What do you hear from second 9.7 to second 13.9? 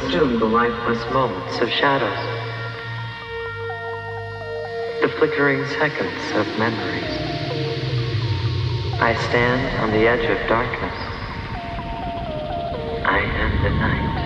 on the edge of darkness. I am the